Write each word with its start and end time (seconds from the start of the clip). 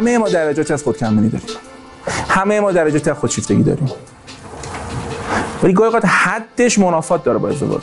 همه 0.00 0.18
ما 0.18 0.28
درجاتی 0.28 0.72
از 0.72 0.82
خودکمبینی 0.82 1.28
داریم. 1.28 1.48
همه 2.28 2.60
ما 2.60 2.72
درجاتی 2.72 3.10
از 3.10 3.16
خودشیفتگی 3.16 3.62
داریم. 3.62 3.88
ولی 5.62 5.72
گاهی 5.72 5.86
اوقات 5.86 6.04
حدش 6.04 6.78
منافات 6.78 7.24
داره 7.24 7.38
با 7.38 7.48
ازدواج. 7.48 7.82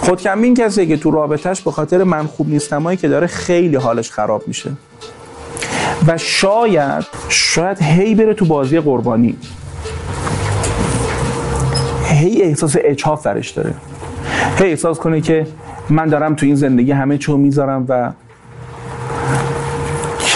خودکمبین 0.00 0.54
کسی 0.54 0.86
که 0.86 0.96
تو 0.96 1.10
رابطهش 1.10 1.60
به 1.60 1.70
خاطر 1.70 2.04
من 2.04 2.26
خوب 2.26 2.48
نیستمایی 2.48 2.96
که 2.96 3.08
داره 3.08 3.26
خیلی 3.26 3.76
حالش 3.76 4.10
خراب 4.10 4.48
میشه. 4.48 4.70
و 6.06 6.18
شاید 6.18 7.04
شاید 7.28 7.82
هی 7.82 8.14
بره 8.14 8.34
تو 8.34 8.44
بازی 8.44 8.80
قربانی. 8.80 9.36
هی 12.04 12.42
احساس 12.42 12.76
اچاف 12.80 13.24
درش 13.24 13.50
داره. 13.50 13.74
هی 14.58 14.70
احساس 14.70 14.98
کنه 14.98 15.20
که 15.20 15.46
من 15.90 16.06
دارم 16.06 16.34
تو 16.34 16.46
این 16.46 16.54
زندگی 16.54 16.92
همه 16.92 17.18
چیو 17.18 17.36
می‌ذارم 17.36 17.86
و 17.88 18.12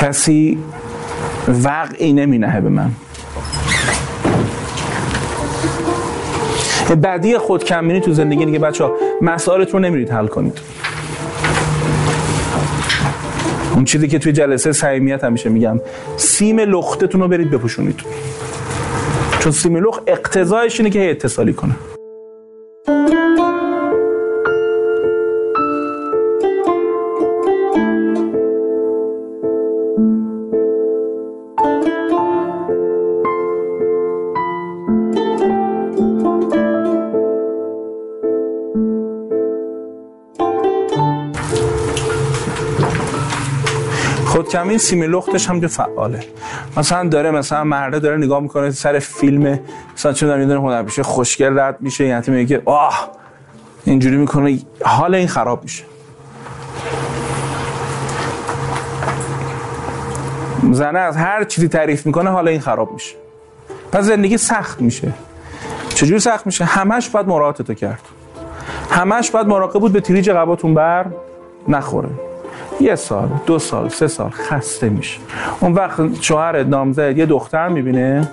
کسی 0.01 0.59
وقعی 1.65 2.12
نمی 2.12 2.38
نهه 2.38 2.60
به 2.60 2.68
من. 2.68 2.91
بعدی 7.01 7.38
خود 7.38 7.65
کمبینی 7.65 8.01
تو 8.01 8.13
زندگی 8.13 8.45
دیگه 8.45 8.59
بچه 8.59 8.85
ها 8.85 8.93
مسائلتون 9.21 9.82
رو 9.82 9.88
نمیرید 9.88 10.10
حل 10.10 10.26
کنید. 10.26 10.59
اون 13.74 13.85
چیزی 13.85 14.09
که 14.09 14.19
توی 14.19 14.32
جلسه 14.32 14.73
صمیمیت 14.73 15.24
همیشه 15.24 15.49
میگم 15.49 15.80
سیم 16.16 16.60
لختتون 16.60 17.21
رو 17.21 17.29
برید 17.29 17.51
بپوشونید. 17.51 18.01
چون 19.41 19.52
سیم 19.52 19.76
لخت 19.76 20.02
اقتضایش 20.07 20.80
اینه 20.80 20.91
که 20.91 21.10
اتصالی 21.10 21.52
کنه. 21.52 21.74
خودکمین 44.69 44.79
سیم 44.79 45.02
لختش 45.02 45.51
هم 45.51 45.66
فعاله. 45.66 46.21
مثلا 46.77 47.09
داره 47.09 47.30
مثلا 47.30 47.65
مرده 47.65 47.99
داره 47.99 48.16
نگاه 48.16 48.41
می‌کنه 48.41 48.71
سر 48.71 48.99
فیلم 48.99 49.59
مثلا 49.95 50.13
چه 50.13 50.27
می‌دونم 50.27 50.51
یه 50.51 50.57
هنرپیشه 50.57 51.02
خوشگل 51.02 51.59
رد 51.59 51.77
میشه 51.80 52.07
یعنی 52.07 52.25
میگه 52.29 52.63
آه 52.65 53.10
اینجوری 53.85 54.16
می‌کنه 54.16 54.59
حال 54.85 55.15
این 55.15 55.29
خراب 55.29 55.63
میشه. 55.63 55.85
زنه 60.73 60.99
از 60.99 61.16
هر 61.16 61.45
چیزی 61.45 61.69
تعریف 61.69 62.07
می‌کنه 62.07 62.30
حالا 62.30 62.51
این 62.51 62.60
خراب 62.60 62.93
میشه. 62.93 63.16
پس 63.93 64.05
زندگی 64.05 64.38
سخت 64.38 64.81
میشه. 64.81 65.12
چجوری 65.88 66.21
سخت 66.21 66.47
میشه؟ 66.47 66.65
همش 66.65 67.09
باید 67.09 67.28
مراعاتتو 67.28 67.75
کرد. 67.75 68.03
همش 68.91 69.31
باید 69.31 69.47
مراقب 69.47 69.81
بود 69.81 69.92
به 69.92 70.00
تریج 70.00 70.31
قباتون 70.31 70.75
بر 70.75 71.06
نخوره. 71.69 72.28
یه 72.81 72.94
سال 72.94 73.28
دو 73.47 73.59
سال 73.59 73.89
سه 73.89 74.06
سال 74.06 74.31
خسته 74.31 74.89
میشه. 74.89 75.21
اون 75.61 75.72
وقت 75.72 76.00
شوهر 76.21 76.62
نامزد 76.62 77.19
یه 77.19 77.27
دختر 77.27 77.69
می‌بینه 77.69 78.28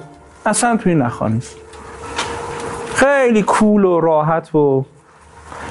اصلا 0.46 0.78
توی 0.78 0.96
نخوانیست 0.96 1.56
خیلی 2.96 3.44
کول 3.44 3.86
و 3.86 4.00
راحت 4.00 4.56
و 4.56 4.86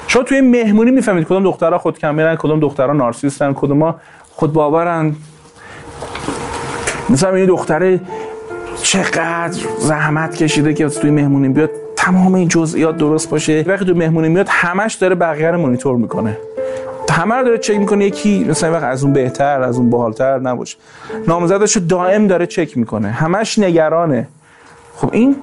شما 0.07 0.23
توی 0.23 0.41
مهمونی 0.41 0.91
می‌فهمید 0.91 1.25
کدوم 1.25 1.43
دخترها 1.43 1.77
خود 1.77 1.99
کمیرن 1.99 2.35
کدوم 2.35 2.59
دخترها 2.59 2.93
نارسیستن 2.93 3.53
کدوم 3.53 3.95
خود 4.31 4.53
باورن. 4.53 5.15
مثلا 7.09 7.35
این 7.35 7.45
دختره 7.45 8.01
چقدر 8.81 9.59
زحمت 9.79 10.35
کشیده 10.35 10.73
که 10.73 10.89
توی 10.89 11.11
مهمونی 11.11 11.49
بیاد. 11.49 11.69
تمام 11.95 12.33
این 12.33 12.47
جزئیات 12.47 12.97
درست 12.97 13.29
باشه. 13.29 13.65
وقتی 13.67 13.85
تو 13.85 13.93
مهمونی 13.93 14.29
میاد 14.29 14.47
همش 14.49 14.93
داره 14.93 15.15
بقیه 15.15 15.51
رو 15.51 15.61
مانیتور 15.61 15.95
می‌کنه. 15.95 16.37
همه 17.11 17.35
رو 17.35 17.43
داره 17.43 17.57
چک 17.57 17.75
می‌کنه 17.75 18.05
یکی 18.05 18.43
مثلا 18.49 18.71
وقت 18.71 18.83
از 18.83 19.03
اون 19.03 19.13
بهتر 19.13 19.61
از 19.61 19.77
اون 19.77 19.89
باحالتر 19.89 20.39
نباشه. 20.39 20.77
نامزدش 21.27 21.77
دائم 21.77 22.27
داره 22.27 22.45
چک 22.45 22.77
می‌کنه. 22.77 23.07
همش 23.07 23.59
نگرانه. 23.59 24.27
خب 24.95 25.09
این 25.13 25.35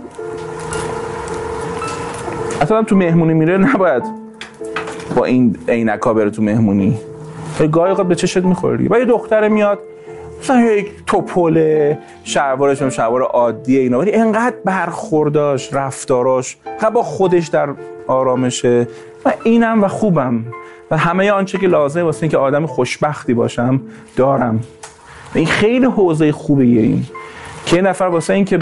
اصلا 2.60 2.82
تو 2.82 2.96
مهمونی 2.96 3.34
میره 3.34 3.58
نباید 3.58 4.02
با 5.16 5.24
این 5.24 5.56
عینکا 5.68 6.14
بره 6.14 6.30
تو 6.30 6.42
مهمونی. 6.42 6.98
گاهی 7.72 8.04
به 8.04 8.14
چشت 8.14 8.44
می‌خوری. 8.44 8.88
و 8.88 8.98
یه 8.98 9.04
دختر 9.04 9.48
میاد 9.48 9.78
مثلا 10.40 10.60
یک 10.60 10.86
توپل 11.06 11.94
شلوارش 12.24 12.82
هم 12.82 12.90
شلوار 12.90 13.22
عادیه 13.22 13.80
اینا. 13.80 13.98
ولی 13.98 14.12
انقدر 14.12 14.56
برخورداش 14.64 15.74
رفتاراش 15.74 16.56
با 16.94 17.02
خودش 17.02 17.48
در 17.48 17.68
آرامشه. 18.06 18.88
و 19.24 19.32
اینم 19.44 19.84
و 19.84 19.88
خوبم. 19.88 20.44
و 20.90 20.96
همه 20.96 21.30
آنچه 21.30 21.58
که 21.58 21.66
لازمه 21.66 22.02
واسه 22.02 22.22
اینکه 22.22 22.38
آدم 22.38 22.66
خوشبختی 22.66 23.34
باشم 23.34 23.80
دارم. 24.16 24.60
و 25.34 25.38
این 25.38 25.46
خیلی 25.46 25.86
حوزه 25.86 26.32
خوبه 26.32 26.64
این. 26.64 27.06
که 27.66 27.76
این 27.76 27.86
نفر 27.86 28.04
واسه 28.04 28.34
اینکه 28.34 28.58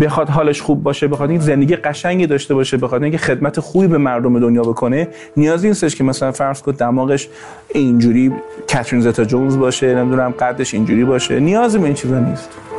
بخواد 0.00 0.28
حالش 0.28 0.62
خوب 0.62 0.82
باشه 0.82 1.08
بخواد 1.08 1.30
این 1.30 1.40
زندگی 1.40 1.76
قشنگی 1.76 2.26
داشته 2.26 2.54
باشه 2.54 2.76
بخواد 2.76 3.02
اینکه 3.02 3.18
خدمت 3.18 3.60
خوبی 3.60 3.86
به 3.86 3.98
مردم 3.98 4.40
دنیا 4.40 4.62
بکنه 4.62 5.08
نیازی 5.36 5.68
نیستش 5.68 5.96
که 5.96 6.04
مثلا 6.04 6.32
فرض 6.32 6.62
کن 6.62 6.72
دماغش 6.72 7.28
اینجوری 7.68 8.32
کاترین 8.72 9.02
زتا 9.02 9.24
جونز 9.24 9.58
باشه 9.58 9.94
نمی‌دونم 9.94 10.30
قدش 10.30 10.74
اینجوری 10.74 11.04
باشه. 11.04 11.40
نیازی 11.40 11.78
به 11.78 11.84
این 11.84 11.94
چیزا 11.94 12.18
نیست. 12.18 12.71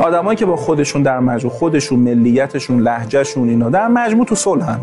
آدمایی 0.00 0.36
که 0.36 0.46
با 0.46 0.56
خودشون 0.56 1.02
در 1.02 1.20
مجموع 1.20 1.54
خودشون 1.54 1.98
ملیتشون 1.98 2.80
لهجهشون 2.80 3.48
اینا 3.48 3.70
در 3.70 3.88
مجموع 3.88 4.26
تو 4.26 4.34
صلحن. 4.34 4.80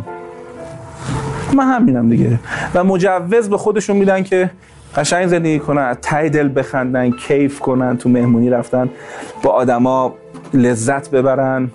من 1.54 1.66
همینم 1.66 2.10
دیگه. 2.10 2.40
و 2.74 2.84
مجوز 2.84 3.50
به 3.50 3.58
خودشون 3.58 3.96
میدن 3.96 4.24
که 4.24 4.52
قشنگ 4.96 5.28
زندگی 5.28 5.60
کنن 5.60 5.82
از 5.82 5.98
ته 6.02 6.30
دل 6.30 6.50
بخندن 6.56 7.12
کیف 7.12 7.60
کنن 7.60 7.98
تو 7.98 8.10
مهمونی 8.10 8.50
رفتن 8.50 8.90
با 9.44 9.50
آدما 9.50 10.14
لذت 10.54 11.10
ببرن. 11.10 11.72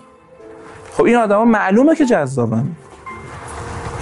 خب 0.92 1.04
این 1.04 1.16
آدما 1.16 1.44
معلومه 1.44 1.94
که 1.94 2.04
جذابن. 2.04 2.64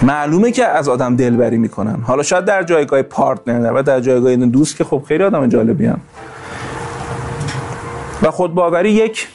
معلومه 0.02 0.50
که 0.50 0.64
از 0.64 0.88
آدم 0.88 1.16
دلبری 1.16 1.58
می‌کنن. 1.58 1.96
حالا 2.02 2.22
شاید 2.22 2.44
در 2.44 2.62
جایگاه 2.62 3.02
پارتنر 3.02 3.72
و 3.72 3.82
در 3.82 4.00
جایگاه 4.00 4.36
دوست 4.36 4.76
که 4.76 4.84
خب 4.84 5.02
خیلی 5.08 5.24
آدم 5.24 5.46
جالبی 5.46 5.86
هم. 5.86 6.00
و 8.22 8.30
خودباوری 8.30 8.92
یک 8.92 9.28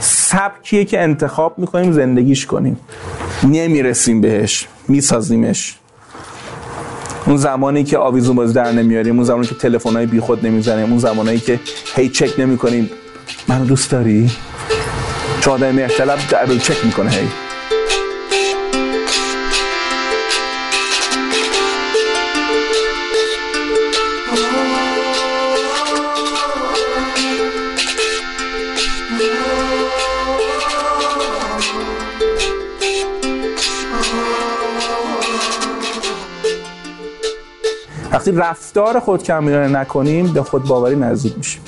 سبکیه 0.00 0.84
که 0.84 1.00
انتخاب 1.00 1.58
می‌کنیم 1.58 1.92
زندگیش 1.92 2.46
کنیم. 2.46 2.80
نمی‌رسیم 3.44 4.20
بهش 4.20 4.68
میسازیمش. 4.88 5.76
اون 7.26 7.36
زمانی 7.36 7.84
که 7.84 7.98
آویزون 7.98 8.36
باز 8.36 8.54
در 8.54 8.72
نمیاریم 8.72 9.16
اون 9.16 9.24
زمانی 9.24 9.46
که 9.46 9.54
تلفن 9.54 9.92
های 9.92 10.06
بیخود 10.06 10.46
نمی‌زنیم 10.46 10.90
اون 10.90 10.98
زمانی 10.98 11.38
که 11.38 11.60
هی 11.96 12.08
چک 12.08 12.40
نمی‌کنیم. 12.40 12.90
منو 13.48 13.64
دوست 13.64 13.90
داری؟ 13.90 14.30
چون 15.40 15.54
آدم 15.54 15.86
در 15.86 16.46
چک 16.58 16.84
می‌کنه 16.84 17.10
هی. 17.10 17.28
وقتی 38.22 38.32
رفتار 38.32 39.00
خود 39.00 39.22
کمبینانه 39.22 39.78
نکنیم 39.78 40.32
به 40.32 40.42
خود 40.42 40.64
باوری 40.64 40.96
نزدیک 40.96 41.38
میشیم. 41.38 41.62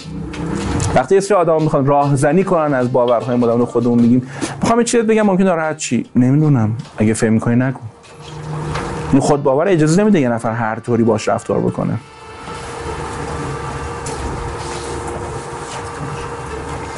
وقتی 0.95 1.15
یه 1.31 1.37
آدم 1.37 1.63
می‌خوان 1.63 1.87
راهزنی 1.87 2.45
کنن 2.45 2.75
از 2.75 2.93
باورهای 2.93 3.37
مدام 3.37 3.65
خودمون 3.65 3.99
میگیم 3.99 4.31
می‌خوام 4.63 4.83
چیزی 4.83 5.03
بگم 5.03 5.23
ممکن 5.23 5.43
ناراحت 5.43 5.77
چی. 5.77 6.07
نمی‌دونم. 6.17 6.77
اگه 6.99 7.15
فهم 7.15 7.33
می‌کنی 7.33 7.57
نگو. 7.57 7.79
این 9.13 9.21
خود 9.21 9.43
باور 9.43 9.69
اجازه 9.69 10.03
نمیده 10.03 10.21
یه 10.21 10.29
نفر 10.29 10.53
هر 10.53 10.79
طوری 10.79 11.03
باش 11.03 11.29
رفتار 11.29 11.61
بکنه. 11.61 11.99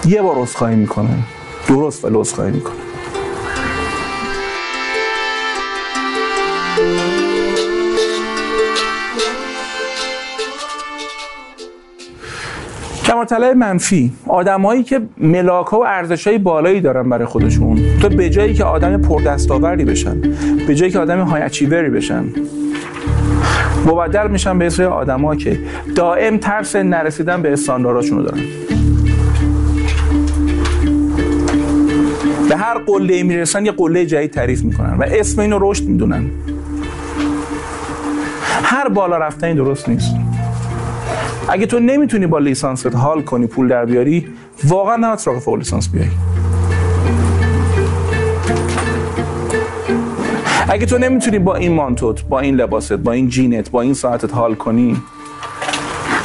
یه 0.07 0.23
بار 0.23 0.37
عذرخواهی 0.37 0.77
می‌کنه. 0.77 1.19
درست 1.69 2.05
و 2.05 2.21
عذرخواهی 2.21 2.53
می‌کنه. 2.53 2.86
کمالطلب 13.27 13.57
منفی. 13.57 14.13
آدمایی 14.29 14.83
که 14.83 15.01
ملاک 15.19 15.67
ها 15.67 15.81
و 15.81 15.87
ارزش 15.87 16.27
های 16.27 16.39
بالایی 16.39 16.81
دارن 16.81 17.11
برای 17.11 17.25
خودشون. 17.25 17.79
تو 18.03 18.09
به 18.09 18.31
جایی 18.31 18.55
که 18.55 18.65
آدم 18.65 19.03
پردستاوری 19.03 19.85
بشن 19.85 20.21
به 20.67 20.75
جایی 20.75 20.93
که 20.93 20.99
آدم 20.99 21.21
های 21.21 21.43
اچیوری 21.43 21.91
بشن 21.91 22.25
مبدل 23.87 24.29
میشن 24.31 24.59
به 24.59 24.69
سری 24.69 24.87
آدما 24.87 25.37
که 25.37 25.59
دائم 25.95 26.37
ترس 26.37 26.77
نرسیدن 26.77 27.43
به 27.43 27.53
استاندارداشون 27.53 28.19
رو 28.19 28.25
دارن. 28.25 28.41
به 32.49 32.57
هر 32.57 32.79
قله 32.79 33.23
می‌رسن 33.23 33.67
یه 33.67 33.73
قله 33.73 34.07
جدید 34.07 34.31
تعریف 34.31 34.63
می‌کنن 34.63 34.97
و 34.99 35.03
اسم 35.03 35.41
اینو 35.41 35.59
رشد 35.61 35.85
می‌دونن. 35.85 36.31
هر 38.63 38.89
بالا 38.89 39.19
رفتنی 39.19 39.55
درست 39.55 39.89
نیست. 39.89 40.26
اگه 41.49 41.67
تو 41.67 41.79
نمی‌تونی 41.79 42.27
با 42.27 42.39
لیسانست 42.39 42.95
حال 42.95 43.23
کنی 43.23 43.47
پول 43.47 43.69
در 43.69 43.85
بیاری 43.85 44.29
واقعا 44.65 44.97
نباید 44.97 45.19
سراغ 45.19 45.39
فوق 45.39 45.57
لیسانس 45.57 45.89
بیای. 45.89 46.09
اگه 50.69 50.87
تو 50.87 50.99
نمی‌تونی 50.99 51.39
با 51.39 51.55
این 51.55 51.73
مانتوت 51.73 52.25
با 52.25 52.41
این 52.41 52.55
لباست 52.55 52.93
با 52.93 53.13
این 53.13 53.29
جینت 53.29 53.71
با 53.71 53.81
این 53.81 53.95
ساعتت 53.95 54.35
حال 54.35 54.55
کنی 54.55 54.97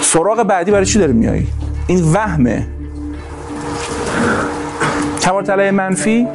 سراغ 0.02 0.44
بعدی 0.44 0.72
برای 0.72 0.86
چی 0.86 1.00
داری 1.00 1.14
میایی 1.14 1.48
این 1.88 2.04
وهمه. 2.14 2.68
کمال 5.22 5.72
منفی 5.72 6.28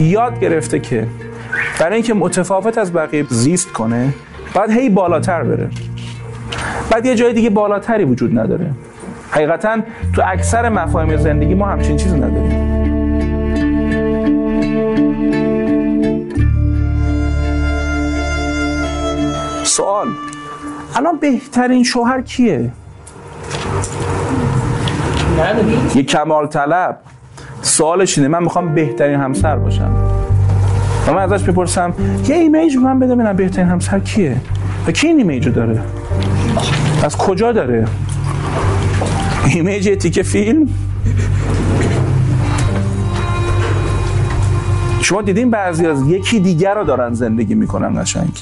یاد 0.00 0.40
گرفته 0.40 0.78
که 0.78 1.06
برای 1.80 1.94
اینکه 1.94 2.14
متفاوت 2.14 2.78
از 2.78 2.92
بقیه 2.92 3.26
زیست 3.30 3.72
کنه 3.72 4.14
باید 4.54 4.70
هی 4.70 4.88
بالاتر 4.88 5.42
بره. 5.42 5.70
بعد 6.90 7.06
یه 7.06 7.14
جای 7.14 7.32
دیگه 7.32 7.50
بالاتری 7.50 8.04
وجود 8.04 8.38
نداره. 8.38 8.70
حقیقتا 9.30 9.78
تو 10.14 10.22
اکثر 10.26 10.68
مفاهیم 10.68 11.16
زندگی 11.16 11.54
ما 11.54 11.66
همچین 11.66 11.96
چیزی 11.96 12.16
نداریم. 12.16 12.70
سوال 19.64 20.06
الان 20.96 21.16
بهترین 21.16 21.84
شوهر 21.84 22.20
کیه؟ 22.20 22.70
یه 25.94 26.02
کمال 26.02 26.46
طلب. 26.46 26.98
سوالش 27.62 28.18
اینه 28.18 28.28
من 28.28 28.42
می‌خوام 28.42 28.74
بهترین 28.74 29.20
همسر 29.20 29.56
باشم. 29.56 29.92
و 31.08 31.12
من 31.12 31.32
ازش 31.32 31.44
بپرسم 31.44 31.94
یه 32.28 32.36
image 32.36 32.76
من 32.76 32.98
بده 32.98 33.14
ببینم 33.14 33.36
بهترین 33.36 33.68
همسر 33.68 33.98
کیه؟ 33.98 34.36
و 34.86 34.90
کی 34.90 35.06
این 35.06 35.18
image 35.18 35.48
داره؟ 35.48 35.80
از 37.02 37.16
کجا 37.16 37.52
داره؟ 37.52 37.86
image 39.46 39.98
تیکه 39.98 40.22
فیلم؟ 40.22 40.68
شما 45.02 45.22
دیدین 45.22 45.50
بعضی 45.50 45.86
از 45.86 46.06
یکی 46.06 46.40
دیگر 46.40 46.74
رو 46.74 46.84
دارن 46.84 47.14
زندگی 47.14 47.54
می‌کنن 47.54 48.02
قشنگ. 48.02 48.40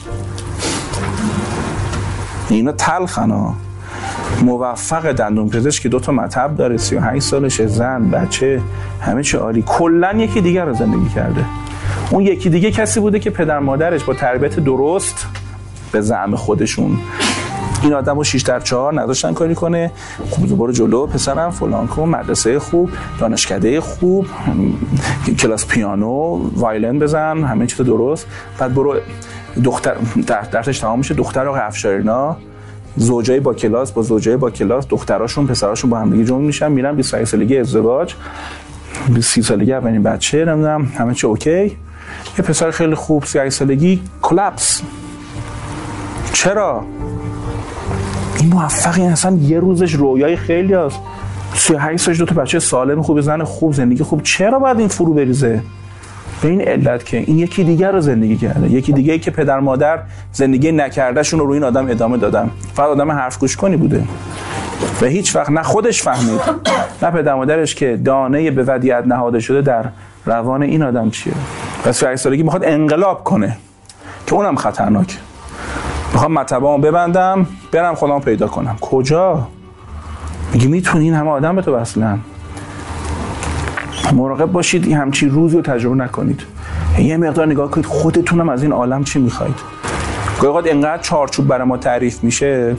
اینا 2.48 2.72
تلخن 2.72 3.30
ها. 3.30 3.54
موفق 4.42 5.12
دندون 5.12 5.48
پزشک 5.48 5.82
که 5.82 5.88
دو 5.88 6.00
تا 6.00 6.12
مطب 6.12 6.56
داره 6.56 6.76
38 6.76 7.26
سالشه 7.26 7.66
زن 7.66 8.10
بچه 8.10 8.60
همه 9.00 9.22
چی 9.22 9.36
عالی. 9.36 9.64
کلا 9.66 10.12
یکی 10.12 10.40
دیگر 10.40 10.64
رو 10.64 10.74
زندگی 10.74 11.08
کرده. 11.14 11.44
اون 12.10 12.22
یکی 12.22 12.50
دیگه 12.50 12.70
کسی 12.70 13.00
بوده 13.00 13.18
که 13.18 13.30
پدر 13.30 13.58
مادرش 13.58 14.04
با 14.04 14.14
تربیت 14.14 14.60
درست 14.60 15.26
به 15.92 16.00
زعم 16.00 16.36
خودشون 16.36 16.98
این 17.82 17.92
آدم 17.92 18.16
رو 18.16 18.24
6 18.24 18.42
در 18.42 18.60
4 18.60 19.00
نداشتن 19.00 19.32
کاری 19.32 19.54
کنه. 19.54 19.92
خوب 20.30 20.58
برو 20.58 20.72
جلو 20.72 21.06
پسرم 21.06 21.50
فلان 21.50 21.86
کن 21.86 22.08
مدرسه 22.08 22.58
خوب 22.58 22.90
دانشکده 23.18 23.80
خوب 23.80 24.26
کلاس 25.38 25.66
پیانو 25.66 26.40
وایلن 26.54 26.98
بزن 26.98 27.44
همه 27.44 27.66
چیز 27.66 27.80
درست. 27.80 28.26
بعد 28.58 28.74
برو 28.74 28.96
دختر 29.64 29.94
درسش 30.52 30.78
تمام 30.78 30.98
میشه. 30.98 31.14
دختر 31.14 31.44
رو 31.44 31.52
افشارینا 31.52 32.36
زوجای 32.96 33.40
با 33.40 33.54
کلاس 33.54 33.92
با 33.92 34.02
زوجای 34.02 34.36
با 34.36 34.50
کلاس 34.50 34.88
دختراشون 34.88 35.46
پسراشون 35.46 35.90
با 35.90 35.98
هم 35.98 36.10
دیگه 36.10 36.24
جمع 36.24 36.38
میشن 36.38 36.72
میرن 36.72 36.96
25 36.96 37.26
سالگی 37.26 37.58
ازدواج. 37.58 38.14
30 39.20 39.42
سالگی 39.42 39.72
اولین 39.72 40.02
بچه 40.02 40.44
نمی‌دونم 40.44 40.84
همه 40.84 41.14
چی 41.14 41.26
OK. 41.26 41.50
یه 42.38 42.44
پسر 42.44 42.70
خیلی 42.70 42.94
خوب 42.94 43.24
38 43.24 43.56
سالگی 43.56 44.02
collapse. 44.22 44.82
چرا؟ 46.32 46.84
این 48.40 48.52
موفقی 48.52 49.02
اصلا 49.02 49.36
یه 49.36 49.60
روزش 49.60 49.94
رویای 49.94 50.36
خیلی 50.36 50.74
هست. 50.74 51.00
38 51.54 52.04
سالش 52.04 52.18
دو 52.18 52.24
تا 52.24 52.34
بچه 52.34 52.58
سالم 52.58 53.02
خوب 53.02 53.20
زن 53.20 53.44
خوب 53.44 53.72
زندگی 53.72 54.02
خوب. 54.02 54.22
چرا 54.22 54.58
باید 54.58 54.78
این 54.78 54.88
فرو 54.88 55.14
بریزه؟ 55.14 55.62
به 56.42 56.48
این 56.48 56.60
علت 56.60 57.04
که 57.04 57.16
این 57.16 57.38
یکی 57.38 57.64
دیگر 57.64 57.92
رو 57.92 58.00
زندگی 58.00 58.36
کرده. 58.36 58.70
یکی 58.70 58.92
دیگه 58.92 59.18
که 59.18 59.30
پدر 59.30 59.60
مادر 59.60 59.98
زندگی 60.32 60.72
نکردهشون 60.72 61.40
رو 61.40 61.46
روی 61.46 61.54
این 61.54 61.64
آدم 61.64 61.90
ادامه 61.90 62.16
دادن. 62.16 62.50
فقط 62.74 62.88
آدم 62.88 63.10
حرف 63.12 63.38
گوش 63.38 63.56
کنی 63.56 63.76
بوده. 63.76 64.04
و 65.02 65.06
هیچ 65.06 65.36
وقت 65.36 65.50
نه 65.50 65.62
خودش 65.62 66.02
فهمید 66.02 66.40
نه 67.02 67.10
پدر 67.10 67.34
مادرش 67.34 67.74
که 67.74 67.96
دانه 68.04 68.50
به 68.50 68.62
ودیعت 68.62 69.06
نهاده 69.06 69.40
شده 69.40 69.62
در 69.62 69.84
روان 70.26 70.62
این 70.62 70.82
آدم 70.82 71.10
چیه. 71.10 71.32
پس 71.84 72.04
سالگی 72.04 72.42
می‌خواد 72.42 72.64
انقلاب 72.64 73.24
کنه 73.24 73.56
که 74.26 74.34
اونم 74.34 74.56
خطرناک 74.56 75.18
می‌خوام 76.12 76.32
مطبعامو 76.32 76.78
ببندم 76.78 77.46
برم 77.72 77.94
خودم 77.94 78.20
پیدا 78.20 78.46
کنم. 78.46 78.76
کجا؟ 78.80 79.48
میگه 80.52 80.66
می‌تونی 80.66 81.04
این 81.04 81.14
همه 81.14 81.30
آدم 81.30 81.56
به 81.56 81.62
تو 81.62 81.74
وصلن. 81.74 82.18
مراقب 84.12 84.52
باشید 84.52 84.86
این 84.86 84.96
همچی 84.96 85.28
روزی 85.28 85.56
رو 85.56 85.62
تجربه 85.62 85.96
نکنید. 85.96 86.42
یه 86.98 87.16
مقدار 87.16 87.46
نگاه 87.46 87.70
کنید 87.70 87.86
خودتونم 87.86 88.48
از 88.48 88.62
این 88.62 88.72
عالم 88.72 89.04
چی 89.04 89.18
می‌خواید؟ 89.18 89.54
گاهی 90.40 90.70
انقدر 90.70 91.02
چارچوب 91.02 91.46
برای 91.46 91.66
ما 91.66 91.76
تعریف 91.76 92.24
میشه 92.24 92.76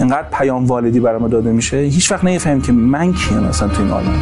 انقدر 0.00 0.26
پیام 0.32 0.66
والدی 0.66 1.00
برای 1.00 1.20
ما 1.20 1.28
داده 1.28 1.52
میشه 1.52 1.76
هیچ 1.76 2.12
وقت 2.12 2.24
نمی‌فهمیم 2.24 2.62
که 2.62 2.72
من 2.72 3.12
کیم 3.12 3.38
مثلا 3.38 3.68
تو 3.68 3.82
این 3.82 3.90
عالم. 3.90 4.20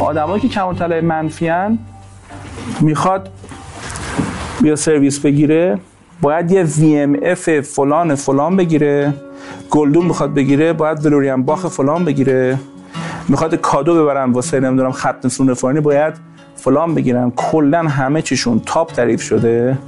آدمایی 0.00 0.40
که 0.40 0.48
کم 0.48 0.66
منفی 0.66 1.00
منفیان 1.00 1.78
می‌خواد 2.80 3.28
بیا 4.62 4.76
سرویس 4.76 5.20
بگیره 5.20 5.78
باید 6.20 6.50
یه 6.50 6.66
VMF 6.66 7.48
فلان 7.48 8.14
فلان 8.14 8.56
بگیره 8.56 9.14
گلدون 9.70 10.06
می‌خواد 10.06 10.34
بگیره 10.34 10.72
باید 10.72 11.06
ولوریان 11.06 11.42
باخ 11.42 11.66
فلان 11.66 12.04
بگیره 12.04 12.58
می‌خواد 13.28 13.54
کادو 13.54 14.02
ببرن 14.02 14.32
واسه 14.32 14.60
نمی‌دونم 14.60 14.92
خط 14.92 15.26
نسون 15.26 15.54
فلانی 15.54 15.80
باید 15.80 16.14
فلان 16.56 16.94
بگیرن. 16.94 17.32
کلا 17.36 17.82
همه 17.82 18.22
چیشون 18.22 18.62
تاپ 18.66 18.92
تعریف 18.92 19.22
شده. 19.22 19.78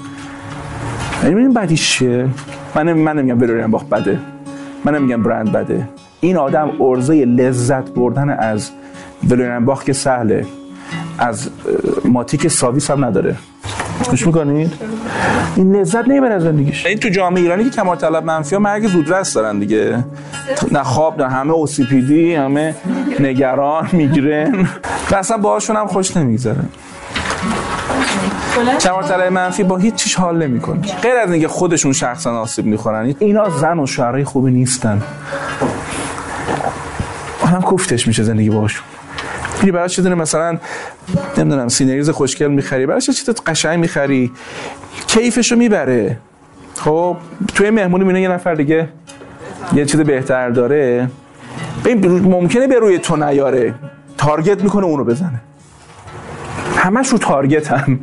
این 1.24 1.52
بعدیش 1.52 1.90
چیه؟ 1.90 2.28
من 2.74 2.92
من 2.92 3.18
نمیگم 3.18 3.40
ولوریان 3.40 3.70
باخ 3.70 3.84
بده. 3.84 4.18
من 4.84 4.94
نمیگم 4.94 5.22
برند 5.22 5.52
بده. 5.52 5.88
این 6.20 6.36
آدم 6.36 6.70
ارزه 6.80 7.24
لذت 7.24 7.90
بردن 7.90 8.30
از 8.30 8.70
ولرنباخ 9.28 9.84
که 9.84 9.92
سهله. 9.92 10.46
از 11.18 11.50
ماتیک 12.04 12.48
ساویس 12.48 12.90
هم 12.90 13.04
نداره. 13.04 13.36
گوش 14.10 14.26
می‌کنید؟ 14.26 14.72
این 15.56 15.76
لذت 15.76 16.08
نمی‌بره 16.08 16.34
از 16.34 16.42
زندگیش. 16.42 16.86
این 16.86 16.98
تو 16.98 17.08
جامعه 17.08 17.42
ایرانی 17.42 17.64
که 17.64 17.70
کمال 17.70 17.96
طلب 17.96 18.24
منفی 18.24 18.54
ها 18.54 18.60
مرگ 18.60 18.86
زودرس 18.86 19.34
دارن 19.34 19.58
دیگه. 19.58 20.04
نه 20.72 20.82
خواب 20.82 21.22
نه 21.22 21.30
همه 21.30 21.52
اوسیپیدی 21.52 22.34
همه 22.34 22.74
نگران 23.20 23.88
می‌گیرن 23.92 24.68
و 25.10 25.14
اصلا 25.14 25.36
باهاشون 25.36 25.76
هم 25.76 25.86
خوش 25.86 26.16
نمیگذره. 26.16 26.64
کمال 28.80 29.02
طلب 29.02 29.32
منفی 29.32 29.62
با 29.62 29.76
هیچ 29.76 29.94
چیش 29.94 30.14
حال 30.14 30.42
نمی‌کنه. 30.42 30.80
غیر 31.02 31.14
از 31.14 31.32
اینکه 31.32 31.48
خودشون 31.48 31.92
شخصا 31.92 32.40
آسیب 32.40 32.66
می‌خورن. 32.66 33.14
اینا 33.18 33.48
زن 33.48 33.78
و 33.78 33.86
شوهرای 33.86 34.24
خوبی 34.24 34.50
نیستن. 34.50 35.02
هم 37.46 37.62
کوفتش 37.62 38.08
میشه 38.08 38.22
زندگی 38.22 38.50
باشون 38.50 38.84
میری 39.60 39.72
براش 39.72 39.96
چه 39.96 40.14
مثلا 40.14 40.58
نمی‌دونم 41.38 41.68
سینه‌ریز 41.68 42.10
خوشگل 42.10 42.48
می‌خری؟ 42.48 42.86
براش 42.86 43.10
چیز 43.10 43.30
قشنگ 43.30 43.78
می‌خری؟ 43.78 44.32
کیفشو 45.06 45.56
می‌بره. 45.56 46.18
خب 46.76 47.16
توی 47.54 47.70
مهمونی 47.70 48.04
میونه 48.04 48.20
یه 48.20 48.28
نفر 48.28 48.54
دیگه 48.54 48.88
یه 49.72 49.84
چیز 49.84 50.00
بهتر 50.00 50.50
داره. 50.50 51.08
ممکنه 52.06 52.66
به 52.66 52.78
روی 52.78 52.98
تو 52.98 53.16
نیاره. 53.16 53.74
target 54.18 54.62
می‌کنه 54.62 54.84
اونو 54.84 55.04
بزنه. 55.04 55.40
همش 56.76 57.08
رو 57.08 57.18
target 57.18 57.72
هم. 57.72 58.00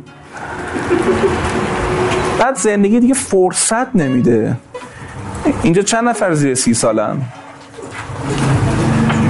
بعد 2.38 2.56
زندگی 2.56 3.00
دیگه 3.00 3.14
فرصت 3.14 3.96
نمیده. 3.96 4.56
اینجا 5.62 5.82
چند 5.82 6.08
نفر 6.08 6.34
زیر 6.34 6.54
سی 6.54 6.74
سالن؟ 6.74 7.16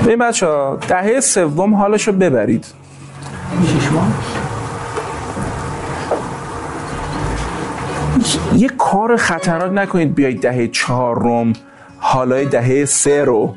این 0.07 0.19
بچه 0.19 0.47
ها 0.47 0.79
دهه 0.89 1.21
سوم 1.21 1.75
حالشو 1.75 2.13
ببرید. 2.13 2.67
یه 8.57 8.69
کار 8.79 9.17
خطرناک 9.17 9.73
نکنید 9.73 10.15
بیایید 10.15 10.41
دهه 10.41 10.69
چهارم 10.69 11.53
حالای 11.99 12.47
دهه 12.47 12.85
سه 12.85 13.25
رو. 13.25 13.55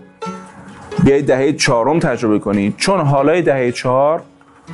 بیایید 1.04 1.28
دهه 1.28 1.54
چهارم 1.54 2.00
تجربه 2.00 2.40
کنید. 2.40 2.74
چون 2.78 3.02
حالای 3.02 3.42
دهه 3.42 3.72
چهار 3.72 4.22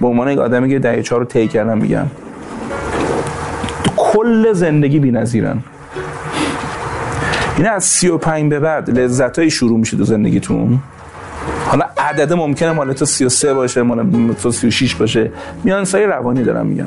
به 0.01 0.07
عنوان 0.07 0.29
یک 0.29 0.39
آدمی 0.39 0.69
که 0.69 0.79
دهه 0.79 1.01
چهار 1.01 1.21
رو 1.21 1.27
طی 1.27 1.47
کردم 1.47 1.77
میگم 1.77 2.07
کل 3.97 4.53
زندگی 4.53 4.99
بی‌نظیرن. 4.99 5.63
این 7.57 7.67
از 7.67 7.83
35 7.83 8.49
به 8.49 8.59
بعد 8.59 8.99
لذتایی 8.99 9.49
شروع 9.49 9.79
میشه 9.79 9.97
تو 9.97 10.03
زندگیتون. 10.03 10.79
حالا 11.71 11.85
عدد 11.97 12.33
ممکنه 12.33 12.71
مال 12.71 12.93
تو 12.93 13.05
33 13.05 13.53
باشه 13.53 13.81
مال 13.81 14.33
تو 14.33 14.51
36 14.51 14.95
باشه. 14.95 15.31
میان 15.63 15.85
سای 15.85 16.05
روانی 16.05 16.43
دارم 16.43 16.65
میگم. 16.65 16.85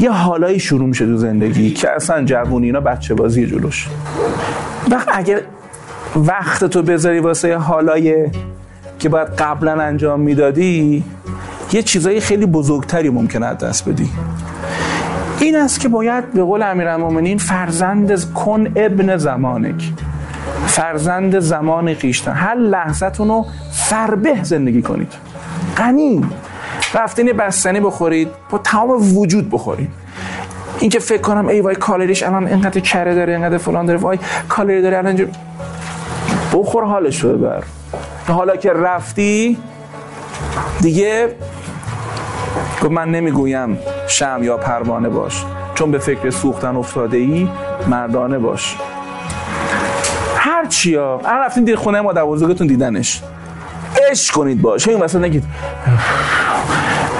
یه 0.00 0.10
حالایی 0.10 0.60
شروع 0.60 0.88
میشه 0.88 1.06
تو 1.06 1.16
زندگی 1.16 1.70
که 1.70 1.90
اصلا 1.90 2.24
جوونی 2.24 2.66
اینا 2.66 2.80
بچه 2.80 3.14
بازی 3.14 3.46
جلوش 3.46 3.88
وقت 4.90 5.08
اگر 5.12 5.40
وقت 6.16 6.64
تو 6.64 6.82
بذاری 6.82 7.18
واسه 7.18 7.56
حالای 7.56 8.30
که 8.98 9.08
باید 9.08 9.28
قبلا 9.28 9.82
انجام 9.82 10.20
می‌دادی 10.20 11.04
یه 11.72 11.82
چیزایی 11.82 12.20
خیلی 12.20 12.46
بزرگتری 12.46 13.10
ممکنه 13.10 13.46
از 13.46 13.58
دست 13.58 13.88
بدی. 13.88 14.10
این 15.40 15.56
است 15.56 15.80
که 15.80 15.88
باید 15.88 16.32
به 16.32 16.42
قول 16.42 16.62
امیرالمومنین 16.62 17.38
فرزند 17.38 18.32
کن 18.32 18.66
ابن 18.76 19.16
زمانک. 19.16 19.92
فرزند 20.72 21.38
زمان 21.38 21.94
خیشتن. 21.94 22.32
هر 22.32 22.54
لحظتون 22.54 23.28
رو 23.28 23.46
فربه 23.72 24.42
زندگی 24.42 24.82
کنید. 24.82 25.12
غنی. 25.76 26.24
رفتین 26.94 27.32
بستنی 27.32 27.80
بخورید 27.80 28.28
با 28.50 28.58
تمام 28.58 29.18
وجود 29.18 29.50
بخورید. 29.50 29.90
این 30.78 30.90
که 30.90 30.98
فکر 30.98 31.20
کنم 31.20 31.48
ای 31.48 31.60
وای 31.60 31.74
کالریش 31.74 32.22
الان 32.22 32.46
اینقدر 32.46 32.80
کره 32.80 33.14
داره 33.14 33.32
اینقدر 33.32 33.58
فلان 33.58 33.86
داره. 33.86 33.98
وای 33.98 34.18
کالری 34.48 34.82
داره 34.82 34.98
الان 34.98 35.28
بخور 36.52 36.84
حالش 36.84 37.24
رو 37.24 37.38
ببر. 37.38 37.62
حالا 38.28 38.56
که 38.56 38.72
رفتی 38.72 39.58
دیگه 40.80 41.36
گفت 42.82 42.92
من 42.92 43.10
نمی‌گویم 43.10 43.78
شم 44.08 44.40
یا 44.42 44.56
پروانه 44.56 45.08
باش. 45.08 45.44
چون 45.74 45.90
به 45.90 45.98
فکر 45.98 46.30
سوختن 46.30 46.76
افتاده 46.76 47.16
ای 47.16 47.48
مردانه 47.88 48.38
باش. 48.38 48.76
هر 50.72 50.76
چیا؟ 50.78 51.20
الان 51.24 51.44
رفتین 51.44 51.64
دیر 51.64 51.76
خونه 51.76 52.00
ما 52.00 52.12
بزرگتون 52.12 52.66
دیدنش. 52.66 53.22
عشق 54.10 54.34
کنید 54.34 54.62
باش. 54.62 54.88
این 54.88 55.00
وسط 55.00 55.18
نگید 55.18 55.44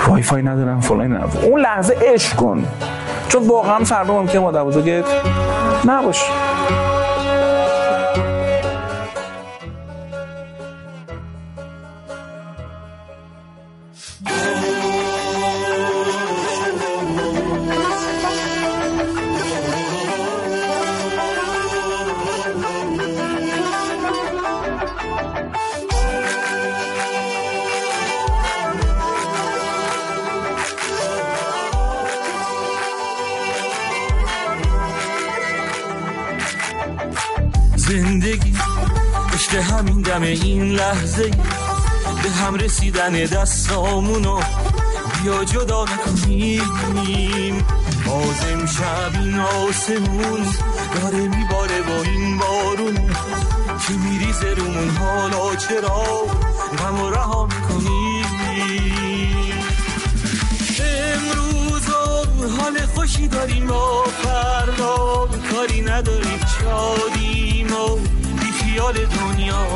وای 0.08 0.22
فای 0.22 0.42
ندارم 0.42 0.80
فلان 0.80 1.12
ندارم 1.12 1.30
اون 1.42 1.60
لحظه 1.60 1.96
عشق 2.14 2.36
کن. 2.36 2.64
چون 3.28 3.46
واقعا 3.46 3.84
فردا 3.84 4.14
ممکنه 4.14 4.40
مادر 4.40 4.64
بزرگت 4.64 5.04
نباشه 5.84 6.26
زندگی. 37.92 38.54
عشق 39.34 39.54
همین 39.54 40.00
دم 40.00 40.22
این 40.22 40.72
لحظه 40.72 41.30
به 42.22 42.30
هم 42.30 42.54
رسیدن 42.54 43.12
دستامونو 43.12 44.40
بیا 45.22 45.44
جدا 45.44 45.84
نکنیم. 45.84 47.64
باز 48.06 48.40
امشب 48.52 49.12
این 49.14 49.38
آسمون 49.38 50.46
داره 50.94 51.28
میباره 51.28 51.82
با 51.82 52.02
این 52.02 52.38
بارون 52.38 52.94
که 53.86 53.92
میریزه 53.92 54.54
رومون. 54.56 54.88
حالا 54.90 55.56
چرا 55.56 56.04
غم 56.78 57.00
و 57.00 57.10
رها 57.10 57.46
می‌کنیم 57.46 58.01
خوشی 63.12 63.28
داریم 63.28 63.66
با 63.66 64.04
فردا؟ 64.04 65.28
کاری 65.52 65.80
نداریم 65.80 66.40
شادیم 66.60 67.72
و 67.72 67.96
بی 68.40 68.52
خیال 68.52 68.94
دنیا. 68.94 69.66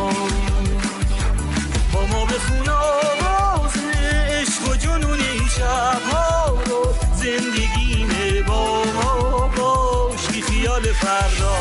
با 1.93 2.07
ما 2.07 2.25
بخون 2.25 2.69
آواز 2.69 3.73
عشق 4.03 4.71
و 4.71 4.77
جنون 4.77 5.19
شبها 5.57 6.59
رو 6.67 6.95
زندگی 7.15 8.43
با 8.43 8.85
ما 8.85 9.49
باش 9.57 10.27
بی 10.27 10.43
خیال 10.43 10.83
فردا. 10.83 11.57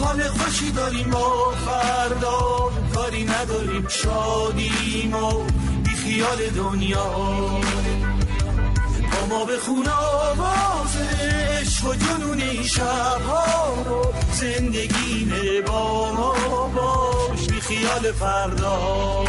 حال 0.00 0.28
خوشی 0.28 0.70
داریم 0.70 1.10
با 1.10 1.52
فردا 1.66 2.70
کاری 2.94 3.24
نداریم 3.24 3.88
شادیم 3.88 5.14
و 5.14 5.44
خیال 6.08 6.50
دنیا. 6.56 7.12
با 9.12 9.26
ما 9.28 9.44
بخون 9.44 9.88
آواز 9.88 10.96
عشق 11.20 11.86
و 11.86 11.94
جنون 11.94 12.40
این 12.40 12.62
شبها 12.62 13.82
رو 13.86 14.12
زندگی 14.32 15.62
با 15.66 16.12
ما 16.12 16.68
باش 16.68 17.46
بی 17.46 17.60
خیال 17.60 18.12
فردا. 18.12 19.24